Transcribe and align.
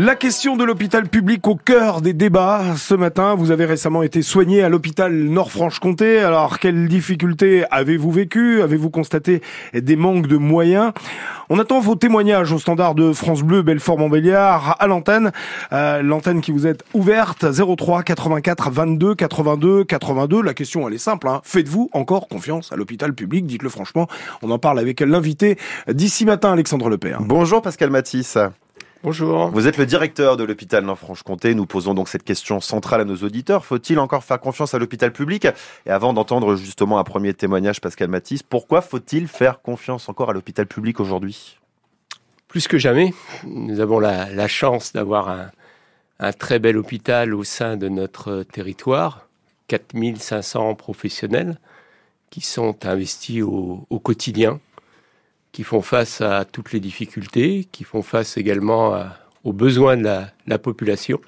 La 0.00 0.14
question 0.14 0.56
de 0.56 0.62
l'hôpital 0.62 1.08
public 1.08 1.48
au 1.48 1.56
cœur 1.56 2.02
des 2.02 2.12
débats. 2.12 2.76
Ce 2.76 2.94
matin, 2.94 3.34
vous 3.34 3.50
avez 3.50 3.64
récemment 3.64 4.04
été 4.04 4.22
soigné 4.22 4.62
à 4.62 4.68
l'hôpital 4.68 5.12
Nord-Franche-Comté. 5.12 6.20
Alors, 6.20 6.60
quelles 6.60 6.86
difficultés 6.86 7.64
avez-vous 7.72 8.12
vécu 8.12 8.62
Avez-vous 8.62 8.90
constaté 8.90 9.42
des 9.74 9.96
manques 9.96 10.28
de 10.28 10.36
moyens? 10.36 10.92
On 11.48 11.58
attend 11.58 11.80
vos 11.80 11.96
témoignages 11.96 12.52
au 12.52 12.60
standard 12.60 12.94
de 12.94 13.12
France 13.12 13.42
Bleu 13.42 13.62
Belfort-Montbéliard 13.62 14.76
à 14.78 14.86
l'antenne. 14.86 15.32
Euh, 15.72 16.00
l'antenne 16.00 16.42
qui 16.42 16.52
vous 16.52 16.68
est 16.68 16.80
ouverte 16.94 17.44
03 17.50 18.04
84 18.04 18.70
22 18.70 19.16
82 19.16 19.82
82. 19.82 20.42
La 20.42 20.54
question, 20.54 20.86
elle 20.86 20.94
est 20.94 20.98
simple. 20.98 21.26
Hein. 21.26 21.40
Faites-vous 21.42 21.90
encore 21.92 22.28
confiance 22.28 22.70
à 22.70 22.76
l'hôpital 22.76 23.14
public? 23.14 23.46
Dites-le 23.46 23.68
franchement. 23.68 24.06
On 24.42 24.50
en 24.52 24.60
parle 24.60 24.78
avec 24.78 25.00
l'invité 25.00 25.58
d'ici 25.88 26.24
matin, 26.24 26.52
Alexandre 26.52 26.88
Lepère. 26.88 27.20
Bonjour 27.20 27.62
Pascal 27.62 27.90
Matisse. 27.90 28.38
Bonjour. 29.04 29.50
Vous 29.50 29.68
êtes 29.68 29.76
le 29.76 29.86
directeur 29.86 30.36
de 30.36 30.42
l'hôpital 30.42 30.84
Nord-Franche-Comté. 30.84 31.54
Nous 31.54 31.66
posons 31.66 31.94
donc 31.94 32.08
cette 32.08 32.24
question 32.24 32.60
centrale 32.60 33.00
à 33.00 33.04
nos 33.04 33.18
auditeurs. 33.18 33.64
Faut-il 33.64 33.96
encore 34.00 34.24
faire 34.24 34.40
confiance 34.40 34.74
à 34.74 34.78
l'hôpital 34.80 35.12
public? 35.12 35.46
Et 35.86 35.90
avant 35.90 36.12
d'entendre 36.12 36.56
justement 36.56 36.98
un 36.98 37.04
premier 37.04 37.32
témoignage, 37.32 37.80
Pascal 37.80 38.08
Matisse, 38.08 38.42
pourquoi 38.42 38.80
faut-il 38.80 39.28
faire 39.28 39.62
confiance 39.62 40.08
encore 40.08 40.30
à 40.30 40.32
l'hôpital 40.32 40.66
public 40.66 40.98
aujourd'hui? 40.98 41.60
Plus 42.48 42.66
que 42.66 42.76
jamais, 42.76 43.14
nous 43.44 43.78
avons 43.78 44.00
la, 44.00 44.48
chance 44.48 44.92
d'avoir 44.92 45.50
un, 46.18 46.32
très 46.32 46.58
bel 46.58 46.76
hôpital 46.76 47.34
au 47.34 47.44
sein 47.44 47.76
de 47.76 47.88
notre 47.88 48.42
territoire. 48.42 49.28
4500 49.68 50.74
professionnels 50.74 51.58
qui 52.30 52.40
sont 52.40 52.84
investis 52.84 53.42
au 53.42 54.00
quotidien 54.02 54.58
qui 55.52 55.64
font 55.64 55.82
face 55.82 56.20
à 56.20 56.44
toutes 56.44 56.72
les 56.72 56.80
difficultés, 56.80 57.66
qui 57.72 57.84
font 57.84 58.02
face 58.02 58.36
également 58.36 59.02
aux 59.44 59.52
besoins 59.52 59.96
de 59.96 60.08
la, 60.46 60.58
population. 60.58 61.20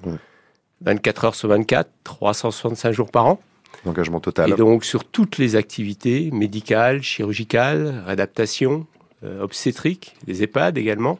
24 0.83 1.24
heures 1.24 1.34
sur 1.34 1.48
24, 1.48 1.91
365 2.05 2.93
jours 2.93 3.10
par 3.10 3.27
an. 3.27 3.40
Engagement 3.87 4.21
total. 4.21 4.51
Et 4.51 4.57
donc 4.57 4.85
sur 4.85 5.04
toutes 5.04 5.38
les 5.38 5.57
activités 5.57 6.30
médicales, 6.32 7.02
chirurgicales, 7.02 8.02
réadaptation, 8.07 8.87
euh, 9.24 9.43
obstétrique, 9.43 10.15
les 10.27 10.43
EHPAD 10.43 10.77
également. 10.79 11.18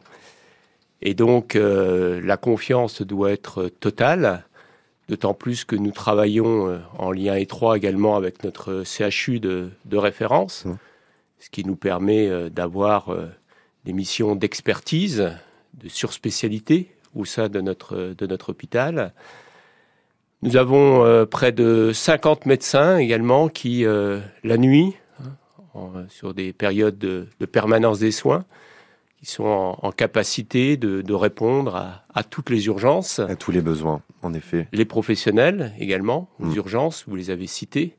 Et 1.01 1.13
donc 1.13 1.55
euh, 1.55 2.21
la 2.23 2.37
confiance 2.37 3.01
doit 3.01 3.31
être 3.31 3.67
totale, 3.79 4.43
d'autant 5.09 5.33
plus 5.33 5.65
que 5.65 5.75
nous 5.75 5.91
travaillons 5.91 6.67
euh, 6.67 6.77
en 6.97 7.11
lien 7.11 7.35
étroit 7.35 7.77
également 7.77 8.15
avec 8.15 8.43
notre 8.43 8.83
CHU 8.83 9.39
de, 9.39 9.71
référence 9.91 10.65
ce 11.41 11.49
qui 11.49 11.65
nous 11.65 11.75
permet 11.75 12.27
euh, 12.27 12.49
d'avoir 12.49 13.09
euh, 13.09 13.27
des 13.83 13.93
missions 13.93 14.35
d'expertise, 14.35 15.31
de 15.73 15.89
surspécialité 15.89 16.95
au 17.15 17.25
sein 17.25 17.49
de 17.49 17.59
notre, 17.59 18.13
de 18.15 18.27
notre 18.27 18.49
hôpital. 18.49 19.11
Nous 20.43 20.55
avons 20.55 21.03
euh, 21.03 21.25
près 21.25 21.51
de 21.51 21.91
50 21.93 22.45
médecins 22.45 22.97
également 22.97 23.49
qui, 23.49 23.83
la 23.83 24.57
nuit, 24.57 24.93
hein, 25.75 26.05
sur 26.09 26.33
des 26.33 26.53
périodes 26.53 26.97
de, 26.99 27.27
permanence 27.51 27.99
des 27.99 28.11
soins, 28.11 28.45
qui 29.19 29.25
sont 29.25 29.77
en, 29.81 29.91
capacité 29.91 30.77
de, 30.77 31.13
répondre 31.13 31.75
à, 32.13 32.23
toutes 32.23 32.49
les 32.49 32.67
urgences. 32.67 33.19
À 33.19 33.35
tous 33.35 33.51
les 33.51 33.61
besoins, 33.61 34.01
en 34.21 34.33
effet. 34.33 34.67
Les 34.71 34.85
professionnels 34.85 35.73
également, 35.79 36.29
aux 36.39 36.45
mm. 36.45 36.55
urgences, 36.55 37.05
vous 37.07 37.15
les 37.15 37.29
avez 37.29 37.47
cités. 37.47 37.97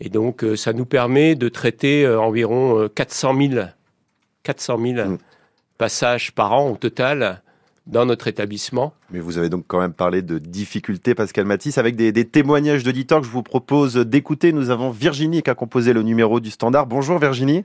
Et 0.00 0.08
donc, 0.08 0.44
euh, 0.44 0.56
ça 0.56 0.72
nous 0.72 0.86
permet 0.86 1.34
de 1.34 1.48
traiter 1.48 2.04
euh, 2.04 2.20
environ 2.20 2.88
400 2.94 3.36
000, 3.50 3.66
400 4.42 4.78
000 4.80 5.18
passages 5.76 6.32
par 6.32 6.52
an 6.52 6.70
au 6.70 6.76
total 6.76 7.42
dans 7.88 8.04
notre 8.04 8.28
établissement. 8.28 8.92
Mais 9.10 9.18
vous 9.18 9.38
avez 9.38 9.48
donc 9.48 9.64
quand 9.66 9.80
même 9.80 9.94
parlé 9.94 10.22
de 10.22 10.38
difficultés, 10.38 11.14
Pascal 11.14 11.46
Matisse, 11.46 11.78
avec 11.78 11.96
des, 11.96 12.12
témoignages 12.26 12.84
d'auditeurs 12.84 13.20
que 13.20 13.26
je 13.26 13.30
vous 13.30 13.42
propose 13.42 13.96
d'écouter. 13.96 14.52
Nous 14.52 14.70
avons 14.70 14.90
Virginie 14.90 15.42
qui 15.42 15.50
a 15.50 15.54
composé 15.54 15.92
le 15.92 16.02
numéro 16.02 16.38
du 16.38 16.50
standard. 16.50 16.86
Bonjour 16.86 17.18
Virginie. 17.18 17.64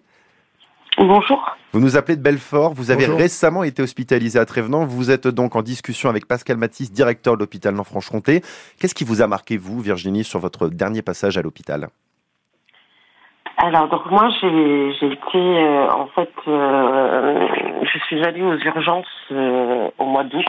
Bonjour. 0.97 1.57
Vous 1.73 1.79
nous 1.79 1.97
appelez 1.97 2.15
de 2.15 2.21
Belfort. 2.21 2.73
Vous 2.73 2.91
avez 2.91 3.07
récemment 3.07 3.63
été 3.63 3.81
hospitalisé 3.81 4.39
à 4.39 4.45
Trévenant. 4.45 4.85
Vous 4.85 5.11
êtes 5.11 5.27
donc 5.27 5.55
en 5.55 5.63
discussion 5.63 6.07
avec 6.07 6.27
Pascal 6.27 6.57
Matisse, 6.57 6.91
directeur 6.91 7.33
de 7.33 7.39
l'hôpital 7.39 7.73
Nord-Franche-Comté. 7.73 8.43
Qu'est-ce 8.77 8.93
qui 8.93 9.03
vous 9.03 9.21
a 9.21 9.27
marqué, 9.27 9.57
vous, 9.57 9.81
Virginie, 9.81 10.23
sur 10.23 10.39
votre 10.39 10.69
dernier 10.69 11.01
passage 11.01 11.37
à 11.37 11.41
l'hôpital? 11.41 11.89
Alors 13.57 13.87
donc 13.87 14.05
moi 14.07 14.29
j'ai 14.41 14.89
été 14.89 15.37
euh, 15.37 15.87
en 15.91 16.07
fait 16.07 16.31
euh, 16.47 17.47
je 17.83 17.99
suis 17.99 18.23
allée 18.23 18.41
aux 18.41 18.57
urgences 18.57 19.05
euh, 19.31 19.89
au 19.99 20.05
mois 20.05 20.23
d'août 20.23 20.45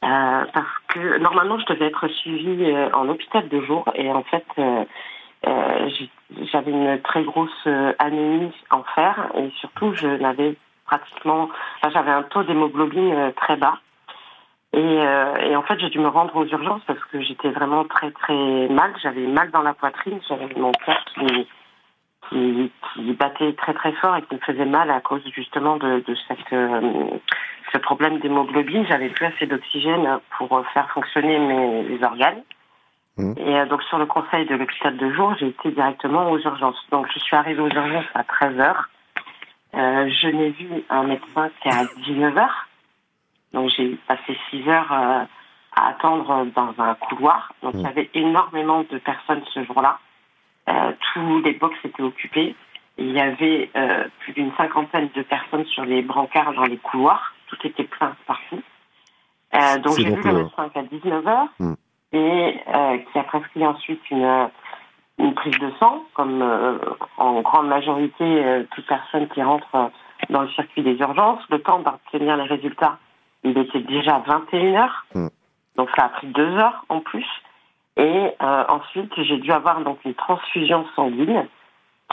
parce 0.00 0.78
que 0.88 1.18
normalement 1.18 1.58
je 1.58 1.72
devais 1.72 1.86
être 1.86 2.08
suivie 2.08 2.66
en 2.92 3.08
hôpital 3.08 3.48
de 3.48 3.60
jour 3.62 3.84
et 3.94 4.10
en 4.10 4.22
fait 4.24 4.44
j'avais 6.52 6.70
une 6.72 7.00
très 7.02 7.22
grosse 7.22 7.66
anémie 7.98 8.52
en 8.70 8.82
fer 8.94 9.28
et 9.38 9.50
surtout 9.60 9.94
je 9.94 10.08
n'avais 10.08 10.56
pratiquement 10.84 11.48
enfin, 11.80 11.90
j'avais 11.94 12.10
un 12.10 12.22
taux 12.24 12.42
d'hémoglobine 12.42 13.32
très 13.36 13.56
bas. 13.56 13.78
Et, 14.74 14.98
et, 14.98 15.56
en 15.56 15.62
fait 15.62 15.78
j'ai 15.78 15.88
dû 15.88 16.00
me 16.00 16.08
rendre 16.08 16.36
aux 16.36 16.46
urgences 16.46 16.82
parce 16.86 17.02
que 17.06 17.22
j'étais 17.22 17.50
vraiment 17.50 17.84
très 17.84 18.10
très 18.10 18.68
mal. 18.68 18.92
J'avais 19.02 19.26
mal 19.26 19.50
dans 19.52 19.62
la 19.62 19.72
poitrine 19.72 20.20
j'avais 20.28 20.48
mon 20.56 20.72
cœur 20.72 21.02
qui 21.14 21.46
qui, 22.28 22.70
qui, 22.94 23.12
battait 23.12 23.52
très 23.54 23.74
très 23.74 23.92
fort 23.92 24.16
et 24.16 24.22
qui 24.22 24.34
me 24.34 24.40
faisait 24.40 24.64
mal 24.64 24.90
à 24.90 25.00
cause 25.00 25.22
justement 25.34 25.76
de, 25.76 26.02
de 26.06 26.14
cette, 26.28 26.52
euh, 26.52 27.08
ce 27.72 27.78
problème 27.78 28.18
d'hémoglobine. 28.18 28.86
J'avais 28.88 29.08
plus 29.08 29.26
assez 29.26 29.46
d'oxygène 29.46 30.18
pour 30.36 30.62
faire 30.72 30.90
fonctionner 30.90 31.38
mes 31.38 32.04
organes. 32.04 32.42
Mmh. 33.16 33.34
Et 33.38 33.60
euh, 33.60 33.66
donc 33.66 33.82
sur 33.84 33.98
le 33.98 34.06
conseil 34.06 34.44
de 34.46 34.56
l'hôpital 34.56 34.96
de 34.96 35.12
jour, 35.12 35.34
j'ai 35.38 35.48
été 35.48 35.70
directement 35.70 36.30
aux 36.30 36.38
urgences. 36.38 36.84
Donc 36.90 37.06
je 37.12 37.18
suis 37.20 37.36
arrivée 37.36 37.60
aux 37.60 37.70
urgences 37.70 38.10
à 38.14 38.24
13 38.24 38.56
h 38.56 38.74
euh, 39.76 40.08
je 40.08 40.28
n'ai 40.28 40.50
vu 40.50 40.68
un 40.88 41.02
médecin 41.02 41.50
qu'à 41.60 41.84
19 42.04 42.32
h 42.34 42.48
Donc 43.52 43.70
j'ai 43.76 43.98
passé 44.06 44.38
6 44.50 44.68
heures 44.68 44.92
à 44.92 45.26
attendre 45.88 46.46
dans 46.54 46.74
un 46.78 46.94
couloir. 46.94 47.52
Donc 47.62 47.74
mmh. 47.74 47.78
il 47.78 47.82
y 47.82 47.86
avait 47.86 48.10
énormément 48.14 48.84
de 48.88 48.98
personnes 48.98 49.42
ce 49.52 49.64
jour-là. 49.64 49.98
Euh, 50.68 50.92
tous 51.14 51.40
les 51.40 51.54
box 51.54 51.74
étaient 51.84 52.02
occupés. 52.02 52.54
Il 52.98 53.12
y 53.12 53.20
avait 53.20 53.70
euh, 53.76 54.04
plus 54.20 54.34
d'une 54.34 54.52
cinquantaine 54.56 55.08
de 55.14 55.22
personnes 55.22 55.64
sur 55.66 55.84
les 55.84 56.02
brancards 56.02 56.52
dans 56.52 56.64
les 56.64 56.76
couloirs. 56.76 57.34
Tout 57.48 57.56
était 57.64 57.84
plein 57.84 58.14
partout. 58.26 58.62
Euh, 59.54 59.78
donc 59.78 59.96
j'ai 59.96 60.10
vu 60.10 60.22
le 60.22 60.32
médecin 60.32 60.70
à 60.74 60.82
19h 60.82 61.48
hmm. 61.60 61.74
et 62.12 62.60
qui 63.12 63.18
a 63.18 63.22
prescrit 63.24 63.64
ensuite 63.64 64.00
une, 64.10 64.48
une 65.18 65.34
prise 65.34 65.58
de 65.58 65.70
sang, 65.78 66.04
comme 66.14 66.42
en 67.16 67.40
grande 67.42 67.68
majorité 67.68 68.64
toute 68.74 68.86
personne 68.86 69.28
qui 69.28 69.42
rentre 69.42 69.90
dans 70.30 70.42
le 70.42 70.48
circuit 70.50 70.82
des 70.82 70.96
urgences. 70.96 71.40
Le 71.50 71.60
temps 71.60 71.78
d'obtenir 71.80 72.36
les 72.36 72.44
résultats, 72.44 72.98
il 73.44 73.56
était 73.56 73.80
déjà 73.80 74.22
21h. 74.26 74.88
Hmm. 75.14 75.28
Donc 75.76 75.88
ça 75.96 76.06
a 76.06 76.08
pris 76.08 76.26
deux 76.28 76.50
heures 76.56 76.84
en 76.88 77.00
plus. 77.00 77.26
Et 77.96 78.02
euh, 78.02 78.64
ensuite, 78.68 79.12
j'ai 79.22 79.38
dû 79.38 79.52
avoir 79.52 79.82
donc 79.82 79.98
une 80.04 80.14
transfusion 80.14 80.84
sanguine 80.96 81.46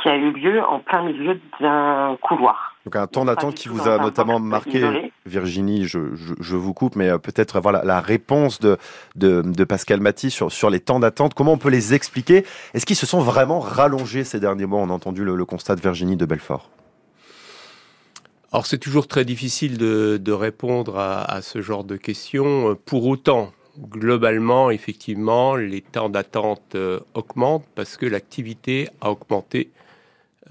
qui 0.01 0.09
a 0.09 0.15
eu 0.15 0.31
lieu 0.31 0.63
en 0.63 0.79
plein 0.79 1.03
milieu 1.03 1.39
d'un 1.59 2.17
couloir. 2.21 2.75
Donc 2.85 2.95
un 2.95 3.07
temps 3.07 3.25
d'attente 3.25 3.55
qui 3.55 3.67
vous 3.67 3.87
a 3.87 3.97
notamment 3.99 4.39
marqué, 4.39 5.11
Virginie, 5.25 5.85
je, 5.85 6.15
je, 6.15 6.33
je, 6.39 6.55
vous 6.55 6.73
coupe, 6.73 6.95
mais 6.95 7.09
euh, 7.09 7.17
peut-être 7.17 7.59
voilà 7.59 7.83
la 7.83 7.99
réponse 7.99 8.59
de, 8.59 8.77
de, 9.15 9.41
de, 9.41 9.63
Pascal 9.63 9.99
Maty 9.99 10.31
sur, 10.31 10.51
sur 10.51 10.69
les 10.69 10.79
temps 10.79 10.99
d'attente, 10.99 11.33
comment 11.35 11.53
on 11.53 11.57
peut 11.57 11.69
les 11.69 11.93
expliquer? 11.93 12.45
Est-ce 12.73 12.85
qu'ils 12.85 12.95
se 12.95 13.05
sont 13.05 13.19
vraiment 13.19 13.59
rallongés 13.59 14.23
ces 14.23 14.39
derniers 14.39 14.65
mois? 14.65 14.79
On 14.79 14.89
a 14.89 14.93
entendu 14.93 15.23
le, 15.23 15.35
le 15.35 15.45
constat 15.45 15.75
de 15.75 15.81
Virginie 15.81 16.15
de 16.15 16.25
Belfort. 16.25 16.69
Alors 18.51 18.65
c'est 18.65 18.79
toujours 18.79 19.07
très 19.07 19.25
difficile 19.25 19.77
de, 19.77 20.17
de 20.17 20.31
répondre 20.31 20.97
à, 20.97 21.23
à, 21.23 21.41
ce 21.41 21.61
genre 21.61 21.83
de 21.83 21.97
questions. 21.97 22.75
Pour 22.85 23.05
autant, 23.05 23.51
globalement, 23.79 24.71
effectivement, 24.71 25.55
les 25.55 25.81
temps 25.81 26.09
d'attente 26.09 26.75
euh, 26.75 26.99
augmentent 27.13 27.65
parce 27.75 27.97
que 27.97 28.05
l'activité 28.05 28.89
a 29.01 29.11
augmenté 29.11 29.71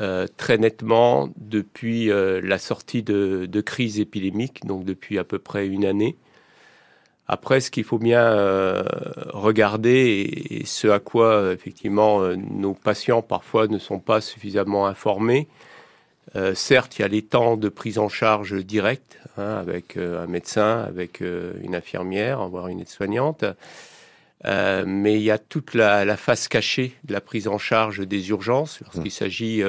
euh, 0.00 0.26
très 0.36 0.58
nettement 0.58 1.30
depuis 1.36 2.10
euh, 2.10 2.40
la 2.42 2.58
sortie 2.58 3.02
de, 3.02 3.60
crise 3.60 4.00
épidémique, 4.00 4.64
donc 4.64 4.84
depuis 4.84 5.18
à 5.18 5.24
peu 5.24 5.38
près 5.38 5.66
une 5.66 5.84
année. 5.84 6.16
Après, 7.28 7.60
ce 7.60 7.70
qu'il 7.70 7.84
faut 7.84 7.98
bien 7.98 8.84
regarder 9.28 10.48
et, 10.50 10.64
ce 10.64 10.88
à 10.88 10.98
quoi 10.98 11.52
effectivement 11.52 12.26
nos 12.34 12.74
patients 12.74 13.22
parfois 13.22 13.68
ne 13.68 13.78
sont 13.78 14.00
pas 14.00 14.20
suffisamment 14.20 14.88
informés, 14.88 15.46
certes, 16.54 16.98
il 16.98 17.02
y 17.02 17.04
a 17.04 17.08
les 17.08 17.22
temps 17.22 17.56
de 17.56 17.68
prise 17.68 17.98
en 17.98 18.08
charge 18.08 18.54
directe 18.64 19.20
Hein, 19.40 19.56
avec 19.56 19.96
euh, 19.96 20.22
un 20.22 20.26
médecin, 20.26 20.84
avec 20.86 21.22
euh, 21.22 21.52
une 21.62 21.74
infirmière, 21.74 22.46
voire 22.48 22.68
une 22.68 22.80
aide-soignante. 22.80 23.44
Euh, 24.44 24.84
mais 24.86 25.14
il 25.14 25.22
y 25.22 25.30
a 25.30 25.38
toute 25.38 25.74
la, 25.74 26.16
face 26.16 26.48
cachée 26.48 26.94
de 27.04 27.12
la 27.12 27.20
prise 27.20 27.46
en 27.46 27.58
charge 27.58 28.06
des 28.06 28.30
urgences 28.30 28.80
lorsqu'il 28.80 29.04
mmh. 29.04 29.10
s'agit 29.10 29.62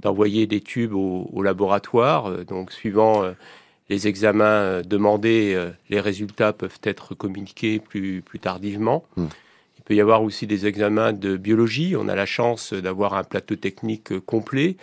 d'envoyer 0.00 0.46
des 0.46 0.60
tubes 0.60 0.94
au, 0.94 1.42
laboratoire. 1.42 2.44
Donc, 2.44 2.72
suivant 2.72 3.22
les 3.88 4.08
examens 4.08 4.82
demandés, 4.82 5.70
les 5.90 6.00
résultats 6.00 6.52
peuvent 6.52 6.80
être 6.82 7.14
communiqués 7.14 7.80
plus, 7.80 8.22
plus 8.22 8.38
tardivement. 8.38 9.04
Hmm. 9.16 9.26
Il 9.78 9.84
peut 9.84 9.94
y 9.94 10.00
avoir 10.00 10.22
aussi 10.22 10.46
des 10.46 10.66
examens 10.66 11.12
de 11.12 11.36
biologie. 11.36 11.94
On 11.96 12.08
a 12.08 12.14
la 12.14 12.26
chance 12.26 12.72
d'avoir 12.72 13.14
un 13.14 13.24
plateau 13.24 13.56
technique 13.56 14.18
complet. 14.20 14.76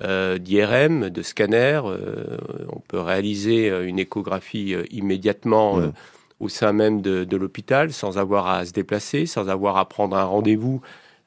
d'IRM, 0.00 1.10
de 1.10 1.22
scanner. 1.22 1.80
on 1.84 2.80
peut 2.88 3.00
réaliser 3.00 3.68
une 3.68 3.98
échographie 3.98 4.74
immédiatement 4.90 5.78
hmm 5.78 5.92
au 6.40 6.48
sein 6.48 6.72
même 6.72 7.02
de, 7.02 7.36
l'hôpital 7.36 7.92
sans 7.92 8.18
avoir 8.18 8.48
à 8.48 8.64
se 8.64 8.72
déplacer, 8.72 9.26
sans 9.26 9.48
avoir 9.48 9.76
à 9.76 9.88
prendre 9.88 10.16
un 10.16 10.24
rendez-vous 10.24 10.80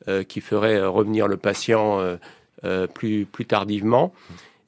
euh, 0.07 0.23
qui 0.23 0.41
ferait 0.41 0.75
euh, 0.75 0.89
revenir 0.89 1.27
le 1.27 1.37
patient 1.37 1.99
euh, 2.63 2.87
plus, 2.87 3.25
plus 3.25 3.45
tardivement. 3.45 4.11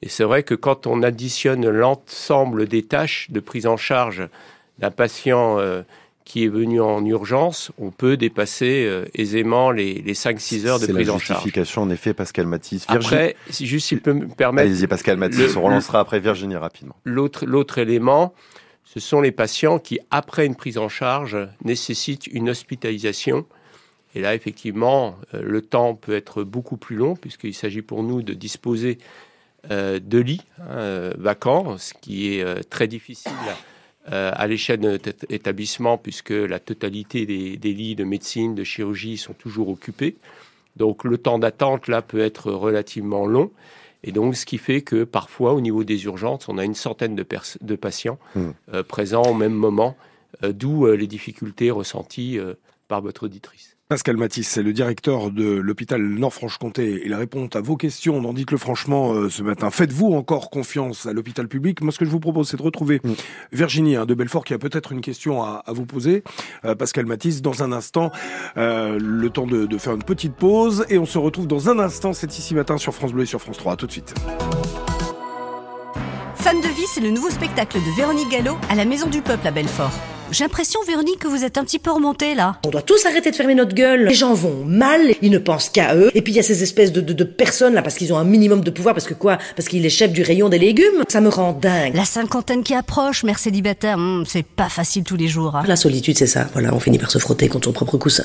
Et 0.02 0.08
c'est 0.08 0.24
vrai 0.24 0.44
que 0.44 0.54
quand 0.54 0.86
on 0.86 1.02
additionne 1.02 1.68
l'ensemble 1.68 2.68
des 2.68 2.84
tâches 2.84 3.30
de 3.30 3.40
prise 3.40 3.66
en 3.66 3.76
charge 3.76 4.28
d'un 4.78 4.90
patient 4.90 5.58
qui 6.26 6.44
est 6.44 6.48
venu 6.48 6.80
en 6.82 7.02
urgence, 7.06 7.72
on 7.78 7.90
peut 7.90 8.18
dépasser 8.18 8.90
aisément 9.14 9.70
les, 9.70 10.02
les 10.02 10.12
5-6 10.12 10.66
heures 10.66 10.78
de 10.78 10.86
prise 10.86 11.08
en 11.08 11.18
charge. 11.18 11.22
C'est 11.22 11.32
la 11.32 11.38
justification, 11.38 11.82
en 11.82 11.90
effet, 11.90 12.12
Pascal 12.12 12.46
Matisse. 12.46 12.84
Après, 12.88 13.36
si 13.48 13.66
juste 13.66 13.86
s'il 13.86 14.02
peut 14.02 14.12
me 14.12 14.26
permettre... 14.26 14.68
Allez-y, 14.68 14.86
Pascal 14.86 15.16
Matisse, 15.16 15.56
on 15.56 15.62
relancera 15.62 16.00
après 16.00 16.20
Virginie 16.20 16.56
rapidement. 16.56 16.96
L'autre 17.04 17.78
élément, 17.78 18.34
ce 18.96 19.00
sont 19.00 19.20
les 19.20 19.32
patients 19.32 19.78
qui, 19.78 19.98
après 20.10 20.46
une 20.46 20.54
prise 20.54 20.78
en 20.78 20.88
charge, 20.88 21.36
nécessitent 21.62 22.28
une 22.28 22.48
hospitalisation. 22.48 23.44
Et 24.14 24.20
là, 24.20 24.34
effectivement, 24.34 25.16
euh, 25.34 25.42
le 25.42 25.60
temps 25.60 25.94
peut 25.94 26.14
être 26.14 26.44
beaucoup 26.44 26.78
plus 26.78 26.96
long, 26.96 27.14
puisqu'il 27.14 27.52
s'agit 27.52 27.82
pour 27.82 28.02
nous 28.02 28.22
de 28.22 28.32
disposer 28.32 28.96
euh, 29.70 30.00
de 30.02 30.18
lits 30.18 30.40
hein, 30.60 31.10
vacants, 31.18 31.76
ce 31.76 31.92
qui 31.92 32.32
est 32.32 32.42
euh, 32.42 32.62
très 32.70 32.88
difficile 32.88 33.32
à 33.50 33.56
l'échelle 34.46 34.80
de 34.80 34.90
notre 34.90 35.10
établissement, 35.28 35.98
puisque 35.98 36.30
la 36.30 36.58
totalité 36.58 37.26
des, 37.26 37.56
des, 37.56 37.72
lits 37.72 37.96
de 37.96 38.04
médecine, 38.04 38.54
de 38.54 38.64
chirurgie 38.64 39.16
sont 39.16 39.34
toujours 39.34 39.68
occupés. 39.68 40.16
Donc 40.76 41.04
le 41.04 41.18
temps 41.18 41.38
d'attente, 41.38 41.88
là, 41.88 42.02
peut 42.02 42.20
être 42.20 42.52
relativement 42.52 43.26
long. 43.26 43.50
Et 44.04 44.12
donc, 44.12 44.36
ce 44.36 44.46
qui 44.46 44.58
fait 44.58 44.82
que 44.82 45.04
parfois, 45.04 45.52
au 45.52 45.60
niveau 45.60 45.84
des 45.84 46.04
urgences, 46.04 46.48
on 46.48 46.58
a 46.58 46.64
une 46.64 46.74
centaine 46.74 47.16
de, 47.16 47.26
de 47.60 47.76
patients 47.76 48.18
hmm. 48.34 48.50
euh, 48.72 48.82
présents 48.82 49.24
au 49.24 49.34
même 49.34 49.54
moment, 49.54 49.96
euh, 50.44 50.52
d'où 50.52 50.86
euh, 50.86 50.96
les 50.96 51.06
difficultés 51.08 51.70
ressenties 51.70 52.38
par 52.88 53.02
votre 53.02 53.24
auditrice. 53.24 53.75
Pascal 53.88 54.16
Matisse, 54.16 54.48
c'est 54.48 54.64
le 54.64 54.72
directeur 54.72 55.30
de 55.30 55.44
l'hôpital 55.44 56.02
Nord-Franche-Comté. 56.02 57.02
Il 57.04 57.14
répond 57.14 57.48
à 57.54 57.60
vos 57.60 57.76
questions. 57.76 58.16
On 58.16 58.32
dites-le 58.32 58.58
franchement 58.58 59.30
ce 59.30 59.44
matin. 59.44 59.70
Faites-vous 59.70 60.12
encore 60.12 60.50
confiance 60.50 61.06
à 61.06 61.12
l'hôpital 61.12 61.46
public? 61.46 61.80
Moi, 61.82 61.92
ce 61.92 61.98
que 62.00 62.04
je 62.04 62.10
vous 62.10 62.18
propose, 62.18 62.48
c'est 62.48 62.56
de 62.56 62.62
retrouver 62.62 63.00
hmm. 63.04 63.12
Virginie 63.52 63.94
hein, 63.94 64.04
de 64.04 64.14
Belfort 64.14 64.44
qui 64.44 64.54
a 64.54 64.58
peut-être 64.58 64.90
une 64.90 65.02
question 65.02 65.44
à, 65.44 65.62
vous 65.68 65.86
poser. 65.86 66.24
Pascal 66.76 67.06
Matisse, 67.06 67.42
dans 67.42 67.62
un 67.62 67.70
instant, 67.70 68.10
le 68.56 69.28
temps 69.28 69.46
de, 69.46 69.66
de, 69.66 69.78
faire 69.78 69.94
une 69.94 70.02
petite 70.02 70.34
pause 70.34 70.84
et 70.88 70.98
on 70.98 71.06
se 71.06 71.18
retrouve 71.18 71.46
dans 71.46 71.68
un 71.68 71.78
instant. 71.78 72.12
C'est 72.12 72.36
ici 72.36 72.56
matin 72.56 72.78
sur 72.78 72.92
France 72.92 73.12
Bleu 73.12 73.22
et 73.22 73.26
sur 73.26 73.40
France 73.40 73.58
3. 73.58 73.74
À 73.74 73.76
tout 73.76 73.86
de 73.86 73.92
suite. 73.92 74.14
Femme 76.34 76.60
de 76.60 76.68
vie, 76.68 76.86
c'est 76.88 77.00
le 77.00 77.10
nouveau 77.10 77.30
spectacle 77.30 77.78
de 77.78 77.96
Véronique 77.96 78.30
Gallo 78.30 78.56
à 78.68 78.74
la 78.74 78.84
Maison 78.84 79.08
du 79.08 79.22
Peuple 79.22 79.46
à 79.46 79.52
Belfort. 79.52 79.92
J'ai 80.32 80.44
l'impression, 80.44 80.80
Véronique, 80.86 81.20
que 81.20 81.28
vous 81.28 81.44
êtes 81.44 81.56
un 81.56 81.64
petit 81.64 81.78
peu 81.78 81.90
remontée 81.90 82.34
là. 82.34 82.58
On 82.66 82.70
doit 82.70 82.82
tous 82.82 83.06
arrêter 83.06 83.30
de 83.30 83.36
fermer 83.36 83.54
notre 83.54 83.74
gueule. 83.74 84.06
Les 84.06 84.14
gens 84.14 84.34
vont 84.34 84.64
mal, 84.64 85.14
ils 85.22 85.30
ne 85.30 85.38
pensent 85.38 85.68
qu'à 85.68 85.94
eux. 85.94 86.10
Et 86.14 86.22
puis 86.22 86.32
il 86.32 86.36
y 86.36 86.40
a 86.40 86.42
ces 86.42 86.62
espèces 86.62 86.92
de, 86.92 87.00
de, 87.00 87.24
personnes 87.24 87.74
là, 87.74 87.82
parce 87.82 87.94
qu'ils 87.94 88.12
ont 88.12 88.18
un 88.18 88.24
minimum 88.24 88.62
de 88.62 88.70
pouvoir, 88.70 88.94
parce 88.94 89.06
que 89.06 89.14
quoi? 89.14 89.38
Parce 89.54 89.68
qu'il 89.68 89.86
est 89.86 89.90
chef 89.90 90.12
du 90.12 90.22
rayon 90.22 90.48
des 90.48 90.58
légumes. 90.58 91.04
Ça 91.08 91.20
me 91.20 91.28
rend 91.28 91.52
dingue. 91.52 91.94
La 91.94 92.04
cinquantaine 92.04 92.62
qui 92.64 92.74
approche, 92.74 93.22
mère 93.22 93.38
célibataire, 93.38 93.98
hmm, 93.98 94.24
c'est 94.26 94.44
pas 94.44 94.68
facile 94.68 95.04
tous 95.04 95.16
les 95.16 95.28
jours. 95.28 95.54
Hein. 95.56 95.64
La 95.66 95.76
solitude, 95.76 96.18
c'est 96.18 96.26
ça. 96.26 96.48
Voilà, 96.52 96.74
on 96.74 96.80
finit 96.80 96.98
par 96.98 97.10
se 97.10 97.18
frotter 97.18 97.48
contre 97.48 97.66
son 97.66 97.72
propre 97.72 97.96
coussin. 97.96 98.24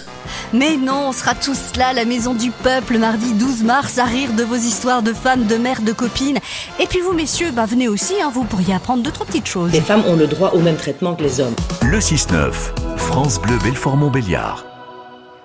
Mais 0.54 0.77
non, 0.77 1.09
on 1.09 1.12
sera 1.12 1.36
tous 1.36 1.77
là 1.77 1.94
la 1.94 2.06
Maison 2.06 2.33
du 2.33 2.51
Peuple 2.51 2.97
mardi 2.97 3.33
12 3.33 3.63
mars 3.63 4.00
à 4.00 4.06
rire 4.06 4.33
de 4.33 4.44
vos 4.44 4.56
histoires 4.56 5.04
de 5.04 5.13
femmes, 5.13 5.45
de 5.45 5.56
mères, 5.56 5.81
de 5.81 5.92
copines. 5.92 6.39
Et 6.80 6.88
puis 6.88 7.00
vous, 7.00 7.13
messieurs, 7.13 7.51
bah 7.54 7.65
venez 7.65 7.88
aussi, 7.88 8.15
hein, 8.21 8.31
vous 8.33 8.44
pourriez 8.44 8.74
apprendre 8.74 9.04
deux, 9.04 9.12
trois 9.12 9.25
petites 9.25 9.47
choses. 9.47 9.71
Les 9.71 9.81
femmes 9.81 10.04
ont 10.07 10.15
le 10.15 10.27
droit 10.27 10.51
au 10.54 10.59
même 10.59 10.77
traitement 10.77 11.15
que 11.15 11.24
les 11.24 11.39
hommes. 11.39 11.56
Le 11.92 11.98
6-9. 11.98 12.54
France 12.96 13.42
Bleu 13.42 13.58
Belfort-Montbéliard. 13.62 14.66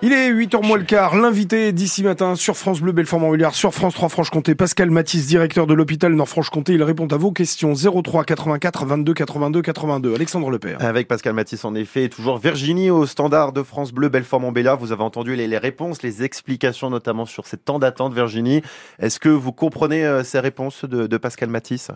Il 0.01 0.13
est 0.13 0.31
8h 0.31 0.65
moins 0.65 0.77
le 0.77 0.85
quart, 0.85 1.17
l'invité 1.17 1.73
d'ici 1.73 2.03
matin 2.03 2.37
sur 2.37 2.55
France 2.55 2.79
Bleu 2.79 2.93
Belfort-Montbéliard, 2.93 3.53
sur 3.53 3.73
France 3.73 3.95
3 3.95 4.07
Franche-Comté, 4.07 4.55
Pascal 4.55 4.89
Matisse, 4.89 5.27
directeur 5.27 5.67
de 5.67 5.73
l'hôpital 5.73 6.13
Nord-Franche-Comté. 6.13 6.71
Il 6.75 6.83
répond 6.83 7.07
à 7.07 7.17
vos 7.17 7.33
questions 7.33 7.73
03 7.75 8.23
84 8.23 8.85
22 8.85 9.13
82 9.13 9.61
82. 9.61 10.15
Alexandre 10.15 10.49
Lepère. 10.49 10.81
Avec 10.81 11.09
Pascal 11.09 11.33
Matisse 11.33 11.65
en 11.65 11.75
effet, 11.75 12.05
et 12.05 12.09
toujours 12.09 12.37
Virginie 12.37 12.91
au 12.91 13.05
standard 13.05 13.51
de 13.51 13.61
France 13.61 13.91
Bleu 13.91 14.07
Belfort-Montbéliard. 14.07 14.77
Vous 14.77 14.93
avez 14.93 15.03
entendu 15.03 15.35
les, 15.35 15.57
réponses, 15.57 16.01
les 16.01 16.23
explications 16.23 16.89
notamment 16.89 17.25
sur 17.25 17.45
ces 17.45 17.57
temps 17.57 17.77
d'attente 17.77 18.13
Virginie. 18.13 18.61
Est-ce 18.99 19.19
que 19.19 19.27
vous 19.27 19.51
comprenez 19.51 20.05
euh, 20.05 20.23
ces 20.23 20.39
réponses 20.39 20.85
de 20.85 21.17
Pascal 21.17 21.49
Matisse? 21.49 21.91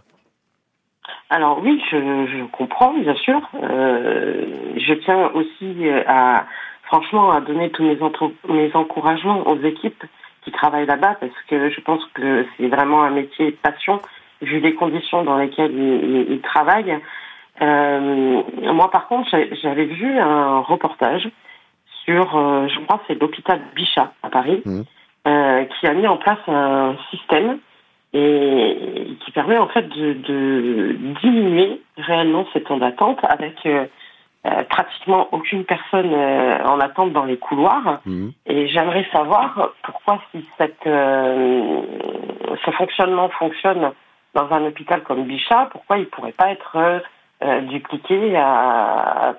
Alors 1.30 1.59
oui, 1.63 1.81
je, 1.89 2.45
comprends, 2.51 2.94
bien 2.94 3.15
sûr. 3.15 3.42
Euh, 3.63 4.45
je 4.75 4.94
tiens 4.94 5.31
aussi 5.33 5.89
à, 6.06 6.45
franchement, 6.83 7.31
à 7.31 7.42
donner 7.42 7.69
tous 7.69 7.83
mes, 7.83 7.98
mes 8.50 8.75
encouragements 8.75 9.48
aux 9.48 9.59
équipes 9.62 10.03
qui 10.44 10.51
travaillent 10.51 10.86
là-bas 10.86 11.15
parce 11.19 11.31
que 11.48 11.69
je 11.69 11.80
pense 11.81 12.03
que 12.13 12.45
c'est 12.57 12.68
vraiment 12.68 13.03
un 13.03 13.12
métier 13.12 13.51
passion 13.51 14.01
vu 14.42 14.59
les 14.59 14.74
conditions 14.74 15.24
dans 15.24 15.38
lesquelles 15.38 15.74
ils, 15.74 16.42
travaillent. 16.42 17.00
Euh, 17.62 18.42
moi, 18.74 18.89
par 18.89 19.07
contre, 19.07 19.30
j'avais 19.62 19.86
vu 19.86 20.19
un 20.19 20.59
reportage 20.59 21.30
sur, 22.03 22.36
euh, 22.36 22.68
je 22.68 22.80
crois, 22.81 23.00
c'est 23.07 23.21
l'hôpital 23.21 23.62
Bichat 23.75 24.12
à 24.24 24.30
Paris, 24.30 24.63
mmh. 24.65 24.81
qui 25.80 25.88
a 25.88 25.94
mis 25.94 26.07
en 26.07 26.18
place 26.18 26.39
un 26.48 26.95
système 27.12 27.59
et 28.13 29.17
qui 29.23 29.31
permet 29.31 29.57
en 29.57 29.67
fait 29.67 29.87
de, 29.87 30.13
de 30.13 30.95
diminuer 31.21 31.81
réellement 31.97 32.45
ces 32.53 32.61
temps 32.61 32.77
d'attente 32.77 33.19
avec 33.23 33.65
euh, 33.65 33.85
euh, 34.45 34.63
pratiquement 34.69 35.29
aucune 35.31 35.63
personne 35.63 36.11
euh, 36.13 36.63
en 36.65 36.79
attente 36.79 37.13
dans 37.13 37.25
les 37.25 37.37
couloirs. 37.37 38.01
Mhm. 38.05 38.33
Et 38.47 38.67
j'aimerais 38.67 39.07
savoir 39.13 39.73
pourquoi 39.83 40.19
si 40.31 40.45
cette, 40.57 40.83
ce 40.83 42.71
fonctionnement 42.71 43.29
fonctionne 43.29 43.91
dans 44.33 44.51
un 44.51 44.65
hôpital 44.65 45.03
comme 45.03 45.23
Bichat, 45.23 45.69
pourquoi 45.71 45.97
il 45.97 46.01
ne 46.01 46.05
pourrait 46.05 46.31
pas 46.31 46.51
être 46.51 47.01
euh, 47.43 47.61
à, 48.35 49.35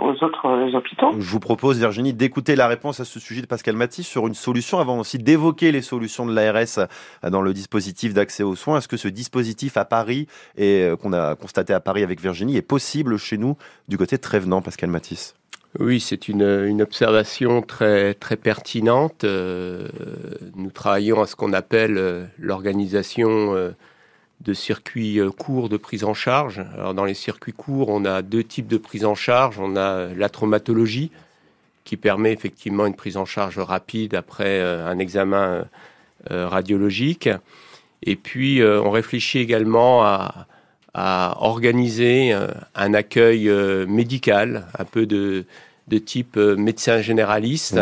aux 0.00 0.24
autres 0.24 0.74
hôpitaux. 0.74 1.12
Je 1.18 1.30
vous 1.30 1.38
propose, 1.38 1.78
Virginie, 1.78 2.12
d'écouter 2.12 2.56
la 2.56 2.66
réponse 2.66 2.98
à 2.98 3.04
ce 3.04 3.20
sujet 3.20 3.40
de 3.40 3.46
Pascal 3.46 3.76
Matisse 3.76 4.06
sur 4.06 4.26
une 4.26 4.34
solution, 4.34 4.80
avant 4.80 4.98
aussi 4.98 5.18
d'évoquer 5.18 5.70
les 5.70 5.82
solutions 5.82 6.26
de 6.26 6.34
l'ARS 6.34 6.78
euh, 6.78 7.30
dans 7.30 7.42
le 7.42 7.54
dispositif 7.54 8.14
d'accès 8.14 8.42
aux 8.42 8.56
soins. 8.56 8.78
Est-ce 8.78 8.88
que 8.88 8.96
ce 8.96 9.06
dispositif 9.06 9.76
à 9.76 9.84
Paris, 9.84 10.26
et 10.56 10.82
euh, 10.82 10.96
qu'on 10.96 11.12
a 11.12 11.36
constaté 11.36 11.72
à 11.72 11.78
Paris 11.78 12.02
avec 12.02 12.20
Virginie, 12.20 12.56
est 12.56 12.62
possible 12.62 13.16
chez 13.16 13.38
nous 13.38 13.56
du 13.86 13.96
côté 13.96 14.16
de 14.16 14.22
Trévenant, 14.22 14.60
Pascal 14.60 14.90
Matisse 14.90 15.36
oui, 15.78 16.00
c'est 16.00 16.28
une, 16.28 16.64
une, 16.66 16.80
observation 16.80 17.60
très, 17.60 18.14
très 18.14 18.36
pertinente. 18.36 19.24
nous 19.24 20.70
travaillons 20.70 21.20
à 21.20 21.26
ce 21.26 21.36
qu'on 21.36 21.52
appelle 21.52 22.30
l'organisation 22.38 23.74
de 24.40 24.52
circuits 24.52 25.18
euh, 25.18 25.30
courts 25.30 25.68
de 25.68 25.76
prise 25.76 26.04
en 26.04 26.14
charge. 26.14 26.62
Alors 26.74 26.94
dans 26.94 27.04
les 27.04 27.14
circuits 27.14 27.52
courts, 27.52 27.88
on 27.88 28.04
a 28.04 28.22
deux 28.22 28.44
types 28.44 28.68
de 28.68 28.76
prise 28.76 29.04
en 29.04 29.14
charge. 29.14 29.58
On 29.58 29.76
a 29.76 30.06
la 30.14 30.28
traumatologie 30.28 31.10
qui 31.84 31.96
permet 31.96 32.32
effectivement 32.32 32.86
une 32.86 32.94
prise 32.94 33.16
en 33.16 33.24
charge 33.24 33.58
rapide 33.58 34.14
après 34.14 34.60
euh, 34.60 34.86
un 34.86 34.98
examen 34.98 35.64
euh, 36.30 36.48
radiologique. 36.48 37.28
Et 38.02 38.16
puis 38.16 38.62
on 38.62 38.90
réfléchit 38.90 39.38
également 39.38 40.04
à, 40.04 40.46
organiser 40.94 42.36
un 42.74 42.94
accueil 42.94 43.48
médical, 43.88 44.66
un 44.78 44.84
peu 44.84 45.06
de, 45.06 45.46
type 46.04 46.36
médecin 46.36 47.00
généraliste. 47.00 47.80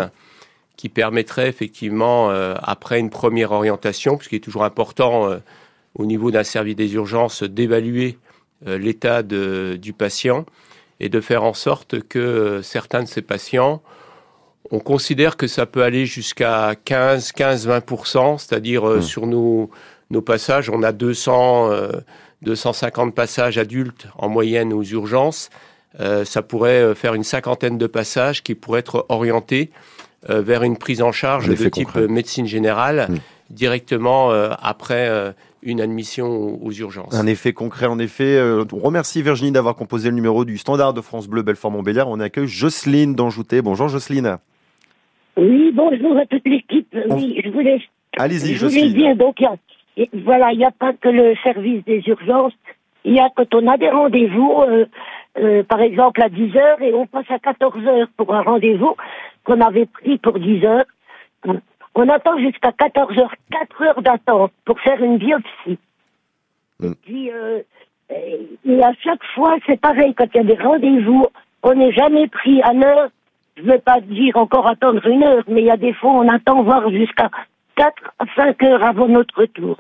qui 0.77 0.89
permettrait 0.89 1.49
effectivement, 1.49 2.31
après 2.63 3.01
une 3.01 3.11
première 3.11 3.51
orientation, 3.53 4.17
puisqu'il 4.17 4.37
est 4.37 4.41
toujours 4.41 4.65
important 4.65 5.29
au 5.95 6.07
niveau 6.07 6.31
d'un 6.31 6.45
service 6.45 6.77
des 6.77 6.95
urgences 6.95 7.43
d'évaluer 7.43 8.19
euh, 8.67 8.79
l'état 8.79 9.23
du 9.23 9.93
patient 9.93 10.47
et 11.01 11.09
de 11.09 11.21
faire 11.21 11.45
en 11.45 11.55
sorte 11.55 12.01
que 12.01 12.19
euh, 12.19 12.63
certains 12.63 13.03
de 13.03 13.09
ces 13.09 13.23
patients, 13.23 13.83
on 14.71 14.79
considère 14.79 15.37
que 15.37 15.47
ça 15.47 15.67
peut 15.67 15.83
aller 15.83 16.07
jusqu'à 16.07 16.75
15, 16.85 17.33
15, 17.33 17.69
20%, 17.69 18.39
c'est-à-dire 18.39 18.89
euh, 18.89 18.99
mmh. 18.99 19.03
sur 19.03 19.27
nos, 19.27 19.71
nos 20.11 20.23
passages, 20.23 20.71
on 20.71 20.83
a 20.83 20.93
200, 20.93 21.71
250 22.43 23.15
passages 23.15 23.59
adultes 23.59 24.07
en 24.17 24.29
moyenne 24.29 24.73
aux 24.73 24.83
urgences. 24.83 25.51
ça 26.25 26.43
pourrait 26.43 26.95
faire 26.95 27.15
une 27.15 27.25
cinquantaine 27.25 27.79
de 27.79 27.87
passages 27.87 28.43
qui 28.43 28.55
pourraient 28.55 28.81
être 28.81 29.07
orientés 29.09 29.71
vers 30.29 30.63
une 30.63 30.77
prise 30.77 31.03
en 31.03 31.13
charge 31.13 31.49
de 31.49 31.69
type 31.69 31.97
médecine 31.97 32.47
générale 32.47 33.09
mmh. 33.09 33.17
directement 33.51 34.31
après 34.31 35.35
une 35.65 35.81
admission 35.81 36.63
aux 36.63 36.71
urgences. 36.73 37.15
Un 37.15 37.27
effet 37.27 37.53
concret, 37.53 37.87
en 37.87 37.99
effet. 37.99 38.37
Euh, 38.37 38.65
on 38.73 38.79
remercie 38.79 39.23
Virginie 39.23 39.51
d'avoir 39.53 39.75
composé 39.77 40.11
le 40.11 40.15
numéro 40.15 40.45
du 40.45 40.59
standard 40.59 40.93
de 40.95 41.01
France 41.01 41.27
Bleu 41.29 41.43
Belfort-Montbéliard. 41.43 42.09
On 42.09 42.21
accueille 42.21 42.47
Jocelyne 42.47 43.15
d'Anjouté. 43.15 43.63
Bonjour 43.63 43.89
Jocelyne. 43.89 44.37
Oui, 45.37 45.73
bonjour 45.75 46.17
à 46.17 46.27
toute 46.27 46.47
l'équipe. 46.47 46.87
Oui, 47.11 47.41
je 47.45 47.51
voulais, 47.51 47.81
Allez-y, 48.17 48.55
je 48.55 48.67
voulais 48.67 48.91
dire, 48.91 49.17
donc, 49.17 49.41
il 49.41 49.49
y 49.97 50.03
a- 50.05 50.07
voilà, 50.25 50.53
il 50.53 50.59
n'y 50.59 50.65
a 50.65 50.71
pas 50.71 50.93
que 50.93 51.09
le 51.09 51.35
service 51.43 51.85
des 51.85 52.03
urgences. 52.07 52.53
Il 53.05 53.15
y 53.15 53.19
a 53.21 53.29
quand 53.35 53.53
on 53.55 53.67
a 53.67 53.77
des 53.77 53.91
rendez-vous, 53.91 54.53
euh, 54.63 54.87
euh, 55.39 55.63
par 55.65 55.81
exemple 55.81 56.23
à 56.23 56.29
10 56.29 56.57
heures, 56.57 56.81
et 56.81 56.95
on 56.95 57.07
passe 57.07 57.29
à 57.31 57.39
14 57.39 57.85
heures 57.87 58.09
pour 58.17 58.33
un 58.35 58.43
rendez-vous 58.43 58.95
qu'on 59.45 59.61
avait 59.61 59.87
pris 59.87 60.19
pour 60.19 60.39
10 60.39 60.65
heures. 60.65 60.85
On 61.95 62.09
attend 62.09 62.39
jusqu'à 62.39 62.73
14 62.73 63.19
heures, 63.19 63.35
4 63.51 63.83
heures 63.83 64.03
d'attente 64.03 64.53
pour 64.65 64.81
faire 64.81 65.03
une 65.03 65.19
biopsie. 65.19 65.79
Mm. 66.81 66.87
Et 66.87 66.95
puis, 67.03 67.31
euh, 67.31 67.61
et 68.11 68.83
à 68.83 68.93
chaque 69.03 69.25
fois, 69.35 69.57
c'est 69.67 69.81
pareil, 69.81 70.15
quand 70.15 70.27
il 70.35 70.37
y 70.37 70.41
a 70.41 70.45
des 70.45 70.63
rendez-vous, 70.63 71.27
on 71.63 71.75
n'est 71.75 71.93
jamais 71.93 72.29
pris 72.29 72.61
à 72.63 72.73
l'heure. 72.73 73.11
Je 73.57 73.63
ne 73.63 73.69
vais 73.69 73.79
pas 73.79 74.01
dire 74.01 74.37
encore 74.37 74.67
attendre 74.67 75.07
une 75.07 75.23
heure, 75.23 75.45
mais 75.47 75.63
il 75.63 75.67
y 75.67 75.71
a 75.71 75.77
des 75.77 75.95
fois, 75.95 76.11
on 76.11 76.29
attend 76.29 76.63
voir 76.63 76.91
jusqu'à 76.91 77.31
4 77.77 77.93
à 78.19 78.25
5 78.37 78.63
heures 78.65 78.85
avant 78.85 79.09
notre 79.09 79.41
retour. 79.41 79.77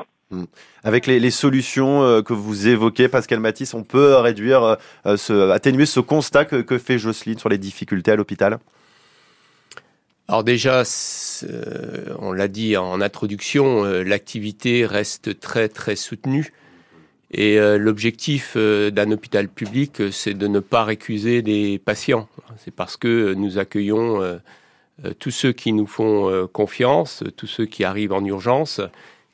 Avec 0.83 1.06
les, 1.06 1.21
les 1.21 1.30
solutions 1.30 2.02
euh, 2.02 2.23
que 2.23 2.33
vous 2.33 2.68
évoquez, 2.68 3.09
Pascal 3.09 3.40
Matisse, 3.40 3.75
on 3.75 3.85
peut 3.85 4.16
réduire, 4.16 4.62
euh, 4.62 4.75
euh, 5.06 5.16
ce, 5.16 5.50
atténuer 5.50 5.87
ce 5.87 6.00
constat 6.00 6.44
que, 6.44 6.56
que 6.56 6.78
fait 6.78 6.99
Jocelyne 6.99 7.38
sur 7.38 7.49
les 7.49 7.59
difficultés 7.59 8.12
à 8.12 8.16
l'hôpital? 8.16 8.59
Alors 10.26 10.43
déjà, 10.43 10.85
euh, 11.43 12.14
on 12.19 12.33
l'a 12.33 12.49
dit 12.49 12.78
en 12.78 13.02
introduction, 13.02 13.85
euh, 13.85 14.02
l'activité 14.02 14.87
reste 14.87 15.38
très 15.38 15.69
très 15.69 15.97
soutenue. 15.97 16.52
Et 17.31 17.59
euh, 17.59 17.76
l'objectif 17.76 18.57
d'un 18.57 19.11
hôpital 19.11 19.49
public, 19.49 20.11
c'est 20.12 20.35
de 20.35 20.47
ne 20.47 20.61
pas 20.61 20.85
récuser 20.85 21.43
des 21.43 21.78
patients. 21.78 22.28
C'est 22.57 22.75
parce 22.75 22.97
que 22.97 23.35
nous 23.35 23.59
accueillons 23.59 24.40
tous 25.19 25.33
ceux 25.33 25.52
qui 25.52 25.73
nous 25.73 25.87
font 25.87 26.49
confiance, 26.52 27.25
tous 27.37 27.49
ceux 27.49 27.66
qui 27.66 27.83
arrivent 27.83 28.12
en 28.12 28.25
urgence, 28.25 28.81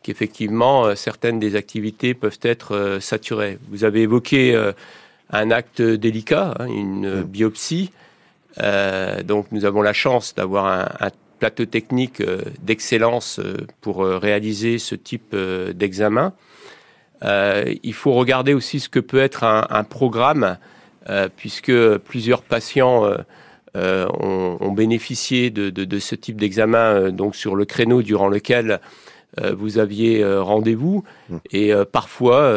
qu'effectivement 0.02 0.96
certaines 0.96 1.38
des 1.38 1.54
activités 1.54 2.14
peuvent 2.14 2.38
être 2.40 2.98
saturées. 3.02 3.58
Vous 3.68 3.84
avez 3.84 4.00
évoqué 4.02 4.58
un 5.28 5.50
acte 5.50 5.82
délicat, 5.82 6.54
hein, 6.58 6.66
une 6.66 7.22
biopsie. 7.22 7.90
Euh, 8.58 9.22
donc 9.22 9.46
nous 9.52 9.64
avons 9.64 9.82
la 9.82 9.92
chance 9.92 10.34
d'avoir 10.34 10.66
un, 10.66 10.88
un 11.06 11.10
plateau 11.38 11.64
technique 11.66 12.20
euh, 12.20 12.42
d'excellence 12.62 13.38
euh, 13.38 13.56
pour 13.80 14.04
réaliser 14.04 14.78
ce 14.78 14.94
type 14.94 15.34
d'examen. 15.74 16.32
Euh, 17.22 17.72
il 17.82 17.94
faut 17.94 18.12
regarder 18.12 18.54
aussi 18.54 18.80
ce 18.80 18.88
que 18.88 18.98
peut 19.00 19.20
être 19.20 19.44
un, 19.44 19.66
un 19.70 19.84
programme, 19.84 20.56
euh, 21.08 21.28
puisque 21.34 21.72
plusieurs 21.98 22.42
patients 22.42 23.04
ont, 23.74 24.56
ont 24.60 24.72
bénéficié 24.72 25.50
de, 25.50 25.70
de- 25.70 25.84
de 25.84 25.98
ce 26.00 26.14
type 26.16 26.40
d'examen 26.40 27.10
donc 27.10 27.36
sur 27.36 27.54
le 27.54 27.64
créneau 27.64 28.02
durant 28.02 28.28
lequel 28.28 28.80
vous 29.56 29.78
aviez 29.78 30.24
rendez-vous. 30.24 31.04
Et 31.52 31.72
euh, 31.72 31.84
parfois, 31.84 32.52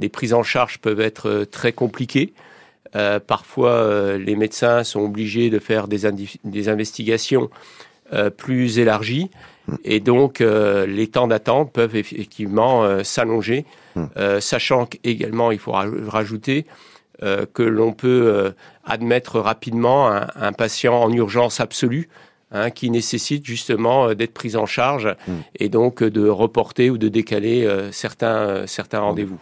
les 0.00 0.08
prises 0.08 0.34
en 0.34 0.44
charge 0.44 0.78
peuvent 0.78 1.00
être 1.00 1.44
très 1.50 1.72
compliquées. 1.72 2.32
Euh, 2.94 3.18
parfois, 3.18 3.70
euh, 3.72 4.18
les 4.18 4.36
médecins 4.36 4.84
sont 4.84 5.00
obligés 5.00 5.50
de 5.50 5.58
faire 5.58 5.88
des, 5.88 6.06
investigations 6.68 7.50
euh, 8.12 8.30
plus 8.30 8.78
élargies. 8.78 9.30
Et 9.84 9.98
donc, 9.98 10.38
les 10.38 11.08
temps 11.08 11.26
d'attente 11.26 11.72
peuvent 11.72 11.96
effectivement 11.96 13.02
s'allonger, 13.02 13.64
euh, 14.16 14.38
sachant 14.38 14.86
qu'également, 14.86 15.50
il 15.50 15.58
faut 15.58 15.72
ra- 15.72 15.86
rajouter 16.06 16.66
que 17.20 17.62
l'on 17.64 17.92
peut 17.92 18.52
admettre 18.84 19.40
rapidement 19.40 20.08
un, 20.08 20.28
un 20.36 20.52
patient 20.52 20.94
en 21.02 21.10
urgence 21.12 21.58
absolue 21.58 22.08
hein, 22.52 22.70
qui 22.70 22.90
nécessite 22.90 23.44
justement 23.44 24.08
euh, 24.08 24.14
d'être 24.14 24.32
pris 24.34 24.56
en 24.56 24.66
charge 24.66 25.14
et 25.58 25.68
donc 25.68 26.02
euh, 26.02 26.10
de 26.10 26.28
reporter 26.28 26.90
ou 26.90 26.98
de 26.98 27.08
décaler 27.08 27.64
euh, 27.64 27.90
certains, 27.92 28.66
certains 28.66 29.00
rendez-vous. 29.00 29.38